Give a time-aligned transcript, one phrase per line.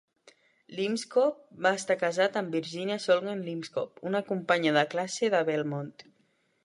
[0.77, 5.97] Lipscomb va estar casat amb Virginia Sognalian Lipscomb, una companya de classe de Belmont.